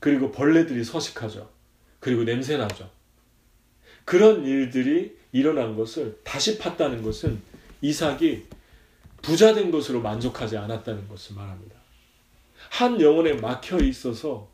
[0.00, 1.48] 그리고 벌레들이 서식하죠.
[1.98, 2.90] 그리고 냄새나죠.
[4.04, 7.40] 그런 일들이 일어난 것을 다시 팠다는 것은
[7.80, 8.44] 이삭이
[9.22, 11.74] 부자된 것으로 만족하지 않았다는 것을 말합니다.
[12.70, 14.50] 한 영혼에 막혀 있어서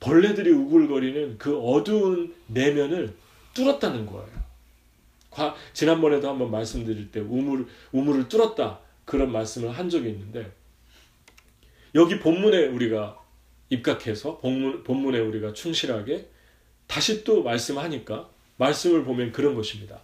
[0.00, 3.21] 벌레들이 우글거리는 그 어두운 내면을
[3.54, 4.42] 뚫었다는 거예요.
[5.72, 8.80] 지난번에도 한번 말씀드릴 때 우물, 우물을 뚫었다.
[9.04, 10.52] 그런 말씀을 한 적이 있는데
[11.94, 13.18] 여기 본문에 우리가
[13.70, 16.28] 입각해서 본문, 본문에 우리가 충실하게
[16.86, 20.00] 다시 또 말씀하니까 말씀을 보면 그런 것입니다.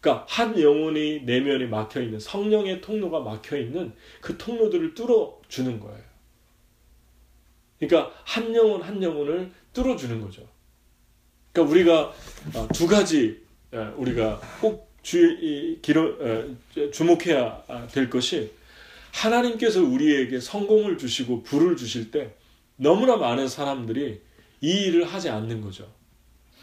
[0.00, 6.02] 그러니까 한 영혼이 내면이 막혀 있는 성령의 통로가 막혀 있는 그 통로들을 뚫어 주는 거예요.
[7.78, 10.46] 그러니까 한 영혼 한 영혼을 뚫어 주는 거죠.
[11.56, 12.14] 그러니까 우리가
[12.54, 13.40] 어, 두 가지
[13.72, 15.38] 어, 우리가 꼭 주,
[16.20, 18.50] 어, 주목해야 될 것이
[19.12, 22.34] 하나님께서 우리에게 성공을 주시고 불을 주실 때
[22.76, 24.20] 너무나 많은 사람들이
[24.60, 25.90] 이 일을 하지 않는 거죠.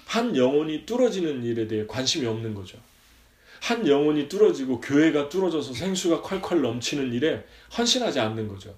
[0.06, 2.77] 한 영혼이 뚫어지는 일에 대해 관심이 없는 거죠.
[3.62, 7.43] 한 영혼이 뚫어지고 교회가 뚫어져서 생수가 콸콸 넘치는 일에
[7.75, 8.75] 헌신하지 않는 거죠.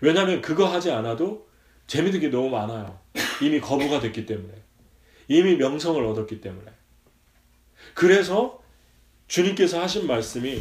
[0.00, 1.46] 왜냐하면 그거 하지 않아도
[1.86, 2.98] 재밌는 게 너무 많아요.
[3.42, 4.61] 이미 거부가 됐기 때문에.
[5.28, 6.70] 이미 명성을 얻었기 때문에.
[7.94, 8.62] 그래서
[9.28, 10.60] 주님께서 하신 말씀이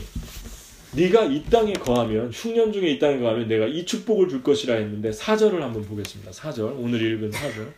[0.95, 5.11] 네가 이 땅에 거하면 흉년 중에 이 땅에 거하면 내가 이 축복을 줄 것이라 했는데
[5.11, 6.31] 사절을 한번 보겠습니다.
[6.31, 7.73] 사절 오늘 읽은 사절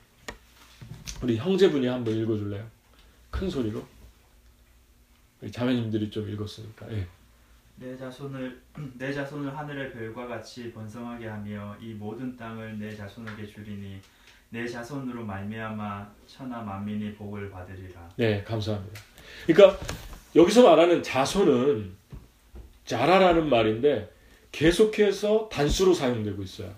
[1.21, 2.65] 우리 형제분이 한번 읽어줄래요?
[3.29, 3.83] 큰 소리로
[5.41, 7.07] 우리 자매님들이 좀 읽었으니까 예.
[7.75, 8.61] 내 자손을
[8.97, 13.99] 내 자손을 하늘의 별과 같이 번성하게 하며 이 모든 땅을 내 자손에게 주리니
[14.53, 18.07] 내 자손으로 말미암아 천하 만민이 복을 받으리라.
[18.17, 19.01] 네, 감사합니다.
[19.47, 19.79] 그러니까
[20.35, 21.91] 여기서 말하는 자손은
[22.85, 24.13] 자라라는 말인데
[24.51, 26.71] 계속해서 단수로 사용되고 있어요.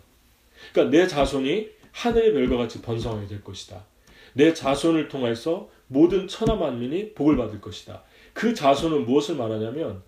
[0.71, 3.83] 그러니까 내 자손이 하늘의 별과 같이 번성하게 될 것이다.
[4.31, 8.03] 내 자손을 통해서 모든 천하 만민이 복을 받을 것이다.
[8.31, 10.01] 그 자손은 무엇을 말하냐면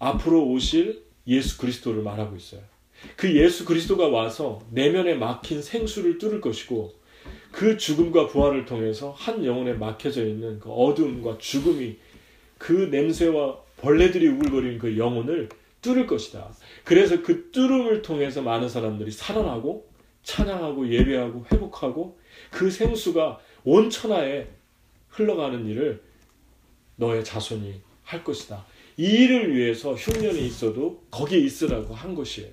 [0.00, 2.62] 앞으로 오실 예수 그리스도를 말하고 있어요.
[3.16, 6.94] 그 예수 그리스도가 와서 내면에 막힌 생수를 뚫을 것이고
[7.52, 11.96] 그 죽음과 부활을 통해서 한 영혼에 막혀져 있는 그 어둠과 죽음이
[12.58, 15.48] 그 냄새와 벌레들이 우글거리는 그 영혼을
[15.82, 16.50] 뚫을 것이다.
[16.84, 19.88] 그래서 그 뚫음을 통해서 많은 사람들이 살아나고
[20.22, 22.18] 찬양하고 예배하고 회복하고
[22.50, 24.48] 그 생수가 온 천하에
[25.08, 26.02] 흘러가는 일을
[26.96, 28.64] 너의 자손이 할 것이다.
[28.96, 32.50] 이 일을 위해서 흉년이 있어도 거기에 있으라고 한 것이에요.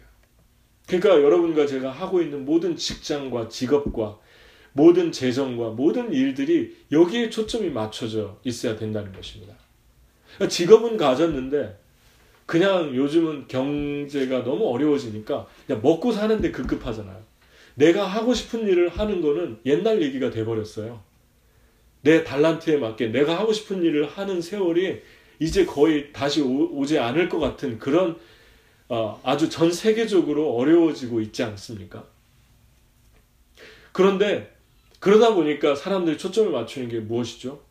[0.87, 4.19] 그러니까 여러분과 제가 하고 있는 모든 직장과 직업과
[4.73, 9.55] 모든 재정과 모든 일들이 여기에 초점이 맞춰져 있어야 된다는 것입니다.
[10.35, 11.79] 그러니까 직업은 가졌는데
[12.45, 17.21] 그냥 요즘은 경제가 너무 어려워지니까 그냥 먹고 사는데 급급하잖아요.
[17.75, 21.01] 내가 하고 싶은 일을 하는 거는 옛날 얘기가 돼버렸어요.
[22.01, 25.01] 내 달란트에 맞게 내가 하고 싶은 일을 하는 세월이
[25.39, 28.17] 이제 거의 다시 오, 지 않을 것 같은 그런
[28.89, 32.05] 어, 아주 전 세계적으로 어려워지고 있지 않습니까?
[33.91, 34.55] 그런데
[34.99, 37.61] 그러다 보니까 사람들이 초점을 맞추는 게 무엇이죠?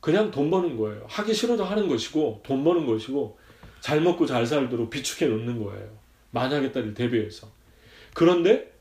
[0.00, 1.06] 그냥 돈 버는 거예요.
[1.08, 3.38] 하기 싫어도 하는 것이고 돈 버는 것이고
[3.80, 5.88] 잘 먹고 잘 살도록 비축해 놓는 거예요.
[6.30, 7.48] 만약에 딸을 대비해서.
[8.12, 8.72] 그런데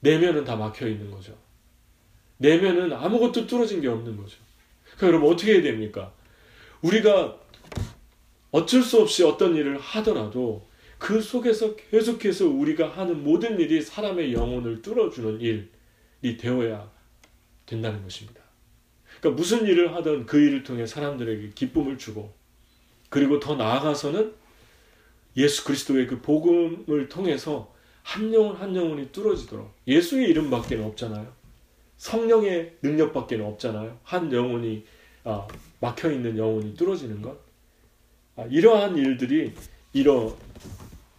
[0.00, 1.36] 내면은 다 막혀 있는 거죠.
[2.38, 4.36] 내면은 아무것도 뚫어진 게 없는 거죠.
[4.96, 6.12] 그러니까 여러분 어떻게 해야 됩니까?
[6.82, 7.38] 우리가
[8.50, 10.66] 어쩔 수 없이 어떤 일을 하더라도
[11.02, 16.88] 그 속에서 계속해서 우리가 하는 모든 일이 사람의 영혼을 뚫어주는 일이 되어야
[17.66, 18.40] 된다는 것입니다.
[19.18, 22.32] 그러니까 무슨 일을 하든 그 일을 통해 사람들에게 기쁨을 주고
[23.08, 24.32] 그리고 더 나아가서는
[25.36, 31.32] 예수 그리스도의 그 복음을 통해서 한 영혼 한 영혼이 뚫어지도록 예수의 이름밖에 없잖아요.
[31.96, 33.98] 성령의 능력밖에 없잖아요.
[34.04, 34.84] 한 영혼이
[35.24, 35.48] 아,
[35.80, 37.36] 막혀 있는 영혼이 뚫어지는 것.
[38.36, 39.52] 아, 이러한 일들이
[39.92, 40.36] 일어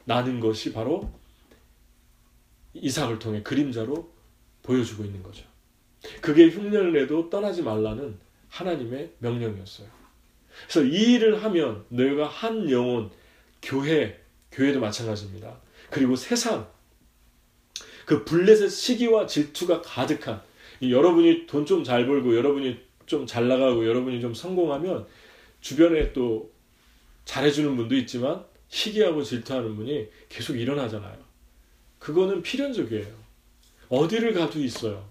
[0.06, 1.12] 나는 것이 바로
[2.74, 4.12] 이삭을 통해 그림자로
[4.64, 5.46] 보여주고 있는 거죠.
[6.22, 8.18] 그게 흉년에도 떠나지 말라는
[8.50, 9.88] 하나님의 명령이었어요.
[10.68, 13.10] 그래서 이 일을 하면 너희가 한 영혼,
[13.62, 15.58] 교회, 교회도 마찬가지입니다.
[15.90, 16.68] 그리고 세상,
[18.06, 20.42] 그 블레셋 시기와 질투가 가득한
[20.82, 25.06] 여러분이 돈 좀 잘 벌고 여러분이 좀 잘 나가고 여러분이 좀 성공하면
[25.62, 26.52] 주변에 또
[27.26, 31.16] 잘해주는 분도 있지만 시기하고 질투하는 분이 계속 일어나잖아요.
[32.00, 33.14] 그거는 필연적이에요.
[33.90, 35.08] 어디를 가도 있어요.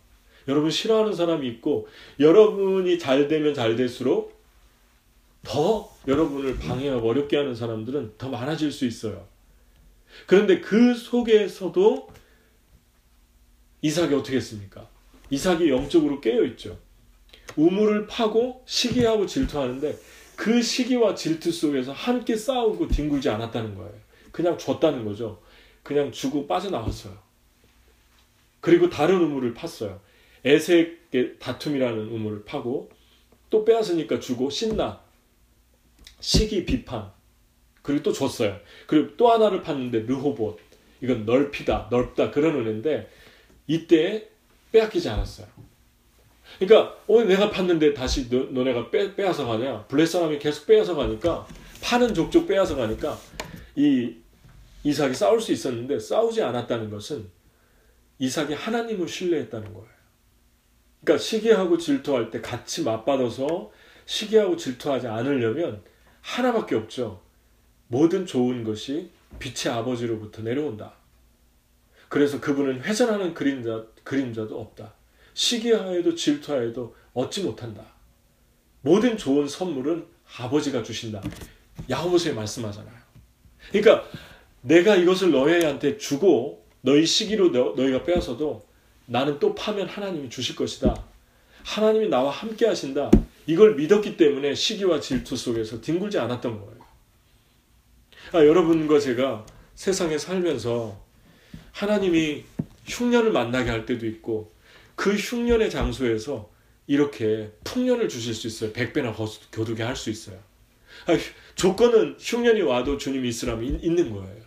[0.49, 1.87] 여러분 싫어하는 사람이 있고
[2.19, 4.43] 여러분이 잘 되면 잘 될수록
[5.45, 9.29] 더 여러분을 방해하고 어렵게 하는 사람들은 더 많아질 수 있어요.
[10.27, 12.09] 그런데 그 속에서도
[13.81, 14.89] 이삭이 어떻게 했습니까?
[15.31, 16.81] 이삭이 영적으로 깨어 있죠.
[17.55, 19.97] 우물을 파고 시기하고 질투하는데
[20.43, 23.93] 그 시기와 질투 속에서 함께 싸우고 뒹굴지 않았다는 거예요.
[24.33, 25.41] 그냥 줬다는 거죠.
[25.85, 27.17] 그냥 주고 빠져나왔어요.
[28.61, 30.01] 그리고 다른 우물을 팠어요.
[30.45, 32.91] 에색의 다툼이라는 우물을 파고
[33.51, 35.01] 또 빼앗으니까 주고 신나
[36.19, 37.13] 시기 비판
[37.83, 38.59] 그리고 또 줬어요.
[38.89, 40.59] 그리고 또 하나를 팠는데 르호봇
[41.03, 43.09] 이건 넓히다 넓다 그런 은혜인데
[43.69, 44.29] 이때
[44.73, 45.47] 빼앗기지 않았어요.
[46.59, 51.47] 그러니까 오늘 내가 팠는데 다시 너, 너네가 빼, 빼앗아 가냐 블레 사람이 계속 빼앗아 가니까
[51.83, 53.19] 파는 족족 빼앗아 가니까
[53.75, 54.15] 이
[54.85, 57.29] 이삭이 싸울 수 있었는데 싸우지 않았다는 것은
[58.19, 59.89] 이삭이 하나님을 신뢰했다는 거예요.
[61.03, 63.71] 그러니까 시기하고 질투할 때 같이 맞받아서
[64.07, 65.83] 시기하고 질투하지 않으려면
[66.21, 67.21] 하나밖에 없죠.
[67.89, 70.95] 모든 좋은 것이 빛의 아버지로부터 내려온다.
[72.09, 74.95] 그래서 그분은 회전하는 그림자, 그림자도 없다.
[75.35, 77.85] 시기하에도 질투하에도 얻지 못한다.
[78.83, 80.07] 모든 좋은 선물은
[80.39, 81.23] 아버지가 주신다.
[81.89, 82.95] 야고보서에 말씀하잖아요.
[83.71, 84.05] 그러니까
[84.61, 88.67] 내가 이것을 너희한테 주고 너희 시기로 너, 너희가 빼앗아도
[89.07, 91.05] 나는 또 파면 하나님이 주실 것이다.
[91.65, 93.11] 하나님이 나와 함께 하신다.
[93.47, 96.83] 이걸 믿었기 때문에 시기와 질투 속에서 뒹굴지 않았던 거예요.
[98.33, 101.01] 아, 여러분과 제가 세상에 살면서
[101.73, 102.45] 하나님이
[102.87, 104.52] 흉년을 만나게 할 때도 있고
[104.95, 106.51] 그 흉년의 장소에서
[106.87, 108.73] 이렇게 풍년을 주실 수 있어요.
[108.73, 109.15] 백배나
[109.53, 110.39] 교두게 할 수 있어요.
[111.07, 111.17] 아,
[111.55, 114.43] 조건은 흉년이 와도 주님이 있으라면 있는 거예요.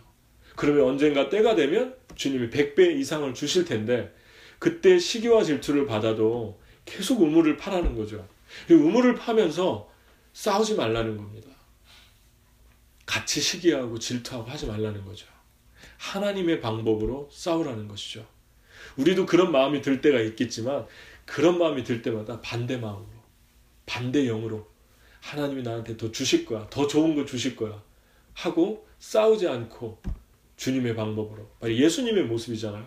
[0.54, 4.14] 그러면 언젠가 때가 되면 주님이 백배 이상을 주실 텐데
[4.58, 8.26] 그때 시기와 질투를 받아도 계속 우물을 파라는 거죠.
[8.70, 9.90] 우물을 파면서
[10.32, 11.48] 싸우지 말라는 겁니다.
[13.04, 15.26] 같이 시기하고 질투하고 하지 말라는 거죠.
[15.98, 18.26] 하나님의 방법으로 싸우라는 것이죠.
[18.96, 20.86] 우리도 그런 마음이 들 때가 있겠지만
[21.24, 23.16] 그런 마음이 들 때마다 반대 마음으로
[23.84, 24.66] 반대 영으로
[25.20, 26.66] 하나님이 나한테 더 주실 거야.
[26.70, 27.82] 더 좋은 거 주실 거야.
[28.32, 30.00] 하고 싸우지 않고
[30.56, 31.50] 주님의 방법으로.
[31.64, 32.86] 예수님의 모습이잖아요.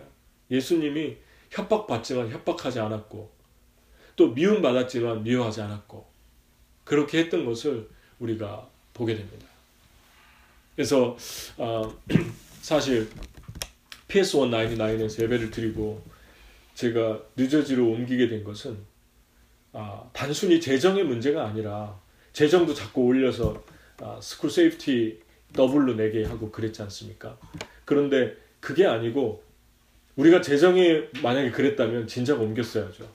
[0.50, 1.16] 예수님이
[1.50, 3.30] 협박받지만 협박하지 않았고
[4.16, 6.08] 또 미움받았지만 미워하지 않았고
[6.84, 9.46] 그렇게 했던 것을 우리가 보게 됩니다.
[10.74, 11.16] 그래서
[11.56, 11.94] 어,
[12.62, 13.08] 사실
[14.10, 16.02] PS199에서 예배를 드리고
[16.74, 18.78] 제가 뉴저지로 옮기게 된 것은
[19.72, 21.98] 아, 단순히 재정의 문제가 아니라
[22.32, 23.62] 재정도 자꾸 올려서
[24.00, 25.20] 아, school safety
[25.52, 27.38] 더블로 내게 하고 그랬지 않습니까?
[27.84, 29.42] 그런데 그게 아니고
[30.16, 33.08] 우리가 재정이 만약에 그랬다면 진작 옮겼어야죠.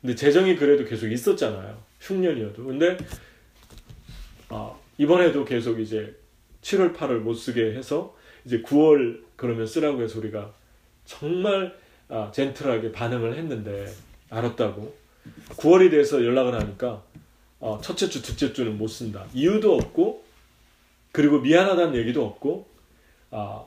[0.00, 1.82] 근데 재정이 그래도 계속 있었잖아요.
[2.00, 2.64] 흉년이어도.
[2.64, 2.96] 근데
[4.48, 6.14] 아, 이번에도 계속 이제
[6.62, 10.52] 7월 8월 못 쓰게 해서 이제 9월 그러면 쓰라고 해서 우리가
[11.04, 11.76] 정말
[12.08, 13.92] 아, 젠틀하게 반응을 했는데
[14.30, 14.94] 알았다고
[15.50, 17.02] 9월이 돼서 연락을 하니까
[17.58, 19.26] 어, 첫째 주, 둘째 주는 못 쓴다.
[19.32, 20.24] 이유도 없고
[21.12, 22.68] 그리고 미안하다는 얘기도 없고
[23.30, 23.64] 아,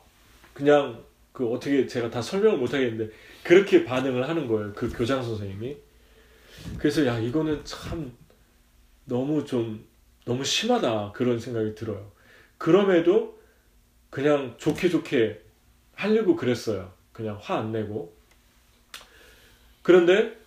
[0.53, 4.73] 그냥 그 어떻게 제가 다 설명을 못 하겠는데 그렇게 반응을 하는 거예요.
[4.73, 5.77] 그 교장 선생님이.
[6.77, 8.11] 그래서 야 이거는 참
[9.05, 9.85] 너무 좀
[10.25, 12.11] 너무 심하다 그런 생각이 들어요.
[12.57, 13.39] 그럼에도
[14.09, 15.41] 그냥 좋게 좋게
[15.99, 16.91] 하려고 그랬어요.
[17.11, 18.13] 그냥 화 안 내고.
[19.81, 20.37] 그런데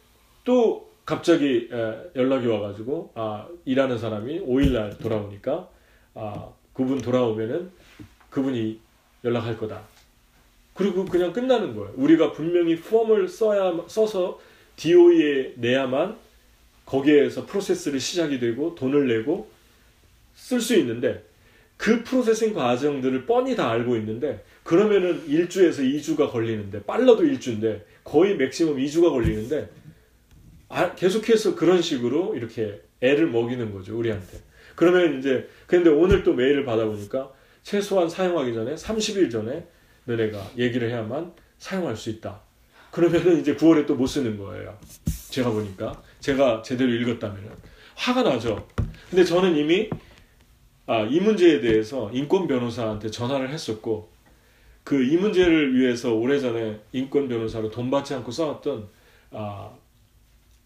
[0.44, 5.68] 또 갑자기 에, 연락이 와가지고 아 일하는 사람이 5일날 돌아오니까
[6.14, 7.70] 아 그분 돌아오면은
[8.30, 8.80] 그분이
[9.24, 9.82] 연락할 거다.
[10.74, 11.92] 그리고 그냥 끝나는 거예요.
[11.96, 14.40] 우리가 분명히 폼을 써야 써서
[14.76, 16.16] DOE에 내야만
[16.86, 19.50] 거기에서 프로세스를 시작이 되고 돈을 내고
[20.34, 21.22] 쓸 수 있는데
[21.76, 28.76] 그 프로세싱 과정들을 뻔히 다 알고 있는데 그러면은 1주에서 2주가 걸리는데 빨라도 1주인데 거의 맥시멈
[28.76, 29.68] 2주가 걸리는데
[30.68, 34.38] 아, 계속해서 그런 식으로 이렇게 애를 먹이는 거죠 우리한테.
[34.76, 39.66] 그러면 이제 근데 오늘 또 메일을 받아보니까 최소한 사용하기 전에 30일 전에
[40.04, 42.40] 너네가 얘기를 해야만 사용할 수 있다.
[42.90, 44.78] 그러면은 이제 9월에 또 못 쓰는 거예요.
[45.30, 46.02] 제가 보니까.
[46.20, 47.50] 제가 제대로 읽었다면은.
[47.94, 48.66] 화가 나죠.
[49.10, 49.88] 근데 저는 이미
[50.86, 54.10] 아, 이 문제에 대해서 인권 변호사한테 전화를 했었고
[54.84, 58.88] 그 이 문제를 위해서 오래전에 인권 변호사로 돈 받지 않고 싸웠던
[59.30, 59.72] 아,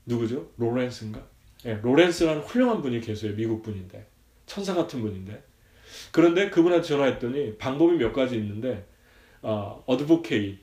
[0.06, 0.50] 누구죠?
[0.56, 1.22] 로렌스인가?
[1.66, 3.34] 예, 로렌스라는 훌륭한 분이 계세요.
[3.36, 4.06] 미국 분인데
[4.46, 5.42] 천사 같은 분인데
[6.12, 8.86] 그런데 그분한테 전화했더니 방법이 몇 가지 있는데
[9.42, 10.58] 아, advocate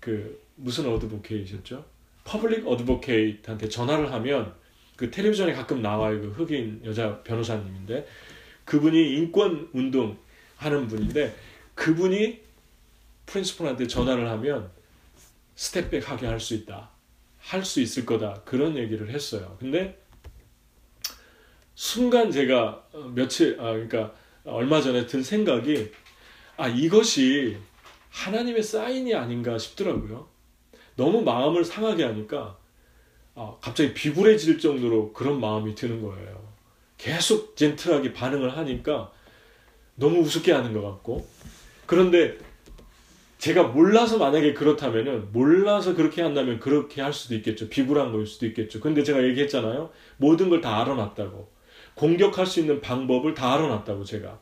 [0.00, 1.84] 그 무슨 advocate셨죠?
[2.24, 4.54] public advocate한테 전화를 하면
[4.96, 6.20] 그 텔레비전에 가끔 나와요.
[6.20, 8.06] 그 흑인 여자 변호사님인데
[8.64, 10.16] 그분이 인권 운동
[10.56, 11.34] 하는 분인데
[11.74, 12.40] 그분이
[13.26, 14.70] principal한테 전화를 하면
[15.54, 16.90] step back 하게 할 수 있다.
[17.38, 18.42] 할 수 있을 거다.
[18.44, 19.56] 그런 얘기를 했어요.
[19.58, 20.00] 근데
[21.74, 24.12] 순간 제가 어, 며칠 아 그러니까
[24.44, 25.90] 얼마 전에 든 생각이
[26.56, 27.56] 아 이것이
[28.10, 30.28] 하나님의 사인이 아닌가 싶더라고요.
[30.96, 32.58] 너무 마음을 상하게 하니까
[33.34, 36.52] 아, 갑자기 비굴해질 정도로 그런 마음이 드는 거예요.
[36.98, 39.10] 계속 gentle하게 반응을 하니까
[39.94, 41.26] 너무 우습게 하는 것 같고
[41.86, 42.38] 그런데
[43.42, 47.68] 제가 몰라서 만약에 그렇다면은 몰라서 그렇게 한다면 그렇게 할 수도 있겠죠.
[47.68, 48.78] 비굴한 거일 수도 있겠죠.
[48.78, 49.90] 근데 제가 얘기했잖아요.
[50.16, 51.50] 모든 걸 다 알아놨다고.
[51.94, 54.38] 공격할 수 있는 방법을 다 알아놨다고 제가.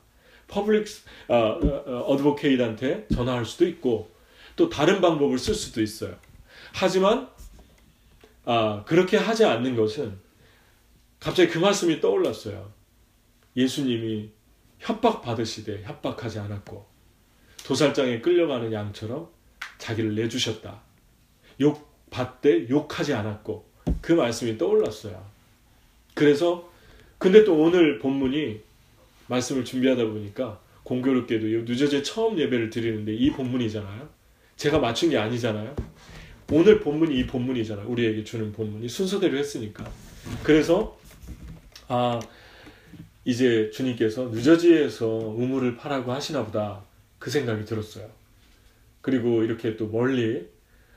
[0.48, 0.86] public
[1.28, 4.10] 어, 어, advocate한테 전화할 수도 있고
[4.54, 6.14] 또 다른 방법을 쓸 수도 있어요.
[6.74, 7.30] 하지만
[8.44, 10.18] 아, 그렇게 하지 않는 것은
[11.20, 12.70] 갑자기 그 말씀이 떠올랐어요.
[13.56, 14.28] 예수님이
[14.78, 16.89] 협박 받으시되 협박하지 않았고
[17.70, 19.28] 도살장에 끌려가는 양처럼
[19.78, 20.80] 자기를 내주셨다.
[21.60, 23.64] 욕 받되 욕하지 않았고
[24.00, 25.24] 그 말씀이 떠올랐어요.
[26.14, 26.68] 그래서
[27.18, 28.58] 근데 또 오늘 본문이
[29.28, 34.08] 말씀을 준비하다 보니까 공교롭게도 누저제 처음 예배를 드리는데 이 본문이잖아요.
[34.56, 35.76] 제가 맞춘 게 아니잖아요.
[36.50, 37.86] 오늘 본문이 이 본문이잖아요.
[37.86, 39.88] 우리에게 주는 본문이 순서대로 했으니까.
[40.42, 40.98] 그래서
[41.86, 42.18] 아
[43.24, 46.89] 이제 주님께서 뉴저지에서 우물을 파라고 하시나 보다
[47.20, 48.08] 그 생각이 들었어요.
[49.00, 50.48] 그리고 이렇게 또 멀리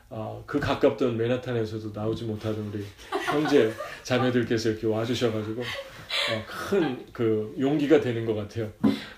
[0.09, 2.83] 아, 그 가깝던 맨하탄에서도 나오지 못하던 우리
[3.25, 3.71] 형제
[4.03, 8.71] 자매들께서 이렇게 와주셔가지고 어, 큰그 용기가 되는 것 같아요.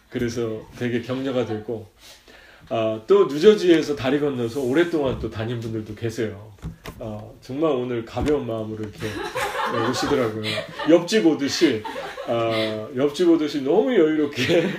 [0.09, 1.87] 그래서 되게 격려가 되고
[2.69, 6.51] 아, 또 뉴저지에서 다리 건너서 오랫동안 또 다닌 분들도 계세요.
[6.97, 9.07] 어, 정말 오늘 가벼운 마음으로 이렇게
[9.89, 10.43] 오시더라고요.
[10.89, 11.83] 옆집 오듯이
[12.27, 14.69] 어, 옆집 오듯이 너무 여유롭게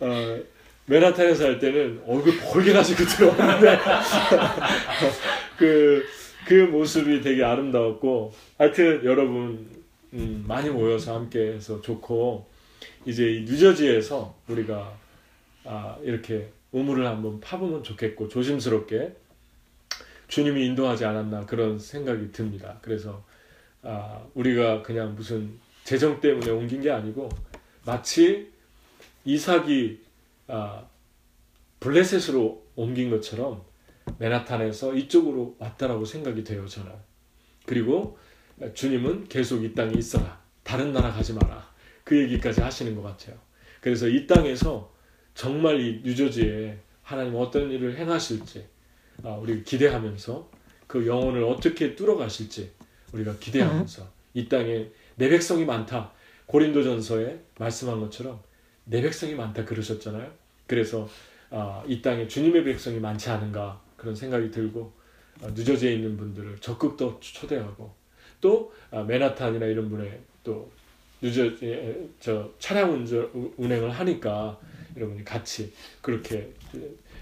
[0.00, 0.38] 어,
[0.88, 3.78] 맨하탄에서 할 때는 얼굴 벌게 가지고 들어왔는데
[5.58, 6.04] 그,
[6.46, 9.68] 그 모습이 되게 아름다웠고 하여튼 여러분
[10.14, 12.46] 음, 많이 모여서 함께 해서 좋고
[13.04, 14.92] 이제 이 뉴저지에서 우리가
[15.64, 19.14] 아, 이렇게 우물을 한번 파보면 좋겠고 조심스럽게
[20.28, 22.78] 주님이 인도하지 않았나 그런 생각이 듭니다.
[22.80, 23.24] 그래서
[23.82, 27.28] 아, 우리가 그냥 무슨 재정 때문에 옮긴 게 아니고
[27.84, 28.50] 마치
[29.24, 30.07] 이삭이
[30.48, 30.86] 아,
[31.80, 33.64] 블레셋으로 옮긴 것처럼
[34.18, 36.90] 메나탄에서 이쪽으로 왔다라고 생각이 돼요 저는.
[37.66, 38.18] 그리고
[38.74, 40.40] 주님은 계속 이 땅에 있어라.
[40.64, 41.68] 다른 나라 가지 마라.
[42.02, 43.36] 그 얘기까지 하시는 것 같아요.
[43.80, 44.92] 그래서 이 땅에서
[45.34, 48.66] 정말 이 뉴저지에 하나님 어떤 일을 행하실지
[49.22, 50.50] 아, 우리 기대하면서
[50.86, 52.72] 그 영혼을 어떻게 뚫어가실지
[53.12, 56.12] 우리가 기대하면서 이 땅에 내 백성이 많다.
[56.46, 58.42] 고린도전서에 말씀한 것처럼
[58.84, 60.32] 내 백성이 많다 그러셨잖아요.
[60.68, 61.08] 그래서
[61.50, 64.92] 아, 이 땅에 주님의 백성이 많지 않은가 그런 생각이 들고
[65.42, 67.92] 아, 뉴저지에 있는 분들을 적극 더 초대하고
[68.40, 70.70] 또 맨하탄이나 이런 분의 또
[71.20, 74.56] 뉴저지 저 차량 운전 운행을 하니까
[74.96, 76.48] 여러분이 같이 그렇게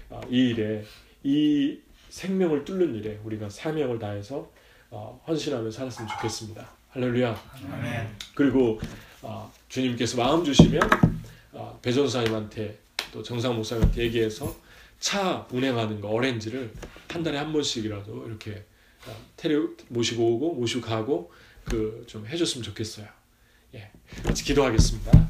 [0.09, 0.83] 어, 이 일에
[1.23, 1.79] 이
[2.09, 4.49] 생명을 뚫는 일에 우리가 사명을 다해서
[4.89, 6.67] 어, 헌신하며 살았으면 좋겠습니다.
[6.89, 7.35] 할렐루야.
[7.71, 8.07] 아멘.
[8.35, 8.79] 그리고
[9.21, 10.81] 아, 주님께서 마음 주시면
[11.53, 12.77] 아, 배전사님한테
[13.11, 14.55] 또 정상 목사님한테 얘기해서
[14.99, 16.73] 차 운행하는 거 어렌지를
[17.09, 18.65] 한 달에 한 번씩이라도 이렇게
[19.07, 19.55] 아, 테레
[19.89, 21.31] 모시고 오고 모시고 가고
[21.65, 23.05] 그 좀 해줬으면 좋겠어요.
[23.75, 23.91] 예,
[24.23, 25.29] 같이 기도하겠습니다.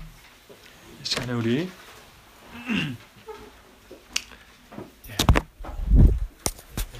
[1.02, 1.68] 이 시간에 우리
[5.10, 5.18] 예,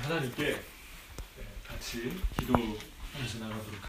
[0.02, 0.58] 하나님께 예,
[1.68, 3.80] 같이 기도하면서 나가도록.